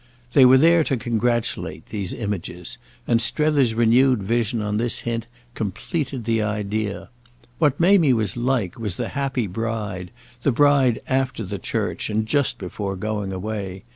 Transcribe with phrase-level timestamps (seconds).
[0.33, 6.25] They were there to congratulate, these images, and Strether's renewed vision, on this hint, completed
[6.25, 7.11] the idea.
[7.59, 10.09] What Mamie was like was the happy bride,
[10.41, 13.83] the bride after the church and just before going away.